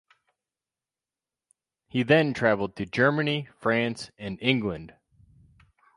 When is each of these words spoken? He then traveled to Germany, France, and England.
He 1.87 2.01
then 2.01 2.33
traveled 2.33 2.75
to 2.77 2.87
Germany, 2.87 3.49
France, 3.59 4.09
and 4.17 4.39
England. 4.41 4.95